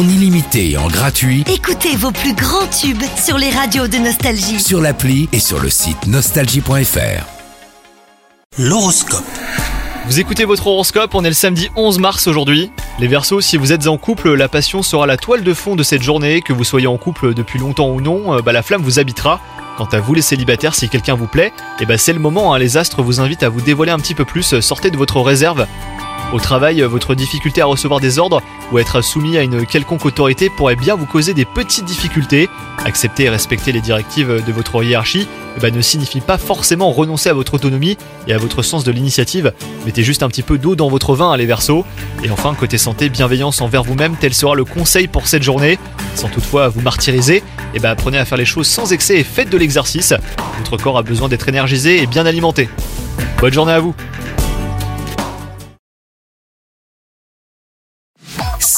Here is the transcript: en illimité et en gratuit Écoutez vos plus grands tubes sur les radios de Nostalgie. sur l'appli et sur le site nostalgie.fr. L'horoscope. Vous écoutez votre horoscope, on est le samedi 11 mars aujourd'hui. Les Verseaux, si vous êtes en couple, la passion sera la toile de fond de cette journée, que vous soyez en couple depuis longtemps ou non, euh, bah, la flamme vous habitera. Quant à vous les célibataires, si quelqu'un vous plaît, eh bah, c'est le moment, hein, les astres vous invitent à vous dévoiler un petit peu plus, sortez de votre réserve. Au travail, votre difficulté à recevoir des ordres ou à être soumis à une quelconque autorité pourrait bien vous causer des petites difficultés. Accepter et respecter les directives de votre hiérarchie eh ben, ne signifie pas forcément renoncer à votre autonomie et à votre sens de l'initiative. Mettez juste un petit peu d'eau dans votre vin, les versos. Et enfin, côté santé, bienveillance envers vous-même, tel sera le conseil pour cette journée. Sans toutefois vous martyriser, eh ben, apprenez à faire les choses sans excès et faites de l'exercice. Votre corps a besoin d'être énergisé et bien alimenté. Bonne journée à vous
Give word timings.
en 0.00 0.08
illimité 0.08 0.70
et 0.70 0.76
en 0.78 0.88
gratuit 0.88 1.44
Écoutez 1.52 1.94
vos 1.94 2.10
plus 2.10 2.32
grands 2.32 2.66
tubes 2.68 3.02
sur 3.22 3.36
les 3.36 3.50
radios 3.50 3.86
de 3.86 3.98
Nostalgie. 3.98 4.58
sur 4.58 4.80
l'appli 4.80 5.28
et 5.32 5.40
sur 5.40 5.60
le 5.60 5.68
site 5.68 6.06
nostalgie.fr. 6.06 7.26
L'horoscope. 8.58 9.24
Vous 10.06 10.18
écoutez 10.18 10.46
votre 10.46 10.66
horoscope, 10.68 11.14
on 11.14 11.22
est 11.22 11.28
le 11.28 11.34
samedi 11.34 11.68
11 11.76 11.98
mars 11.98 12.28
aujourd'hui. 12.28 12.70
Les 12.98 13.08
Verseaux, 13.08 13.42
si 13.42 13.58
vous 13.58 13.72
êtes 13.72 13.88
en 13.88 13.98
couple, 13.98 14.32
la 14.32 14.48
passion 14.48 14.82
sera 14.82 15.06
la 15.06 15.18
toile 15.18 15.42
de 15.42 15.52
fond 15.52 15.76
de 15.76 15.82
cette 15.82 16.02
journée, 16.02 16.40
que 16.40 16.54
vous 16.54 16.64
soyez 16.64 16.86
en 16.86 16.96
couple 16.96 17.34
depuis 17.34 17.58
longtemps 17.58 17.90
ou 17.90 18.00
non, 18.00 18.34
euh, 18.34 18.40
bah, 18.40 18.52
la 18.52 18.62
flamme 18.62 18.82
vous 18.82 18.98
habitera. 18.98 19.38
Quant 19.76 19.88
à 19.92 20.00
vous 20.00 20.14
les 20.14 20.22
célibataires, 20.22 20.74
si 20.74 20.88
quelqu'un 20.88 21.14
vous 21.14 21.26
plaît, 21.26 21.52
eh 21.78 21.84
bah, 21.84 21.98
c'est 21.98 22.14
le 22.14 22.18
moment, 22.18 22.54
hein, 22.54 22.58
les 22.58 22.78
astres 22.78 23.02
vous 23.02 23.20
invitent 23.20 23.42
à 23.42 23.50
vous 23.50 23.60
dévoiler 23.60 23.92
un 23.92 23.98
petit 23.98 24.14
peu 24.14 24.24
plus, 24.24 24.60
sortez 24.60 24.90
de 24.90 24.96
votre 24.96 25.20
réserve. 25.20 25.66
Au 26.32 26.38
travail, 26.38 26.80
votre 26.82 27.16
difficulté 27.16 27.60
à 27.60 27.64
recevoir 27.64 27.98
des 27.98 28.20
ordres 28.20 28.40
ou 28.70 28.76
à 28.76 28.80
être 28.80 29.00
soumis 29.00 29.36
à 29.36 29.42
une 29.42 29.66
quelconque 29.66 30.06
autorité 30.06 30.48
pourrait 30.48 30.76
bien 30.76 30.94
vous 30.94 31.06
causer 31.06 31.34
des 31.34 31.44
petites 31.44 31.84
difficultés. 31.84 32.48
Accepter 32.84 33.24
et 33.24 33.28
respecter 33.28 33.72
les 33.72 33.80
directives 33.80 34.40
de 34.46 34.52
votre 34.52 34.84
hiérarchie 34.84 35.26
eh 35.56 35.60
ben, 35.60 35.74
ne 35.74 35.80
signifie 35.80 36.20
pas 36.20 36.38
forcément 36.38 36.92
renoncer 36.92 37.30
à 37.30 37.32
votre 37.32 37.54
autonomie 37.54 37.98
et 38.28 38.32
à 38.32 38.38
votre 38.38 38.62
sens 38.62 38.84
de 38.84 38.92
l'initiative. 38.92 39.52
Mettez 39.84 40.04
juste 40.04 40.22
un 40.22 40.28
petit 40.28 40.44
peu 40.44 40.56
d'eau 40.56 40.76
dans 40.76 40.88
votre 40.88 41.16
vin, 41.16 41.36
les 41.36 41.46
versos. 41.46 41.84
Et 42.22 42.30
enfin, 42.30 42.54
côté 42.54 42.78
santé, 42.78 43.08
bienveillance 43.08 43.60
envers 43.60 43.82
vous-même, 43.82 44.14
tel 44.14 44.32
sera 44.32 44.54
le 44.54 44.64
conseil 44.64 45.08
pour 45.08 45.26
cette 45.26 45.42
journée. 45.42 45.80
Sans 46.14 46.28
toutefois 46.28 46.68
vous 46.68 46.80
martyriser, 46.80 47.42
eh 47.74 47.80
ben, 47.80 47.90
apprenez 47.90 48.18
à 48.18 48.24
faire 48.24 48.38
les 48.38 48.44
choses 48.44 48.68
sans 48.68 48.92
excès 48.92 49.18
et 49.18 49.24
faites 49.24 49.50
de 49.50 49.58
l'exercice. 49.58 50.14
Votre 50.58 50.80
corps 50.80 50.98
a 50.98 51.02
besoin 51.02 51.28
d'être 51.28 51.48
énergisé 51.48 52.00
et 52.00 52.06
bien 52.06 52.24
alimenté. 52.24 52.68
Bonne 53.40 53.52
journée 53.52 53.72
à 53.72 53.80
vous 53.80 53.96